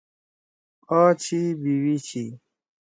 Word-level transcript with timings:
آ 0.99 1.01
چھی 1.21 1.39
بیوی 1.61 1.95
چھی۔“ 2.07 2.25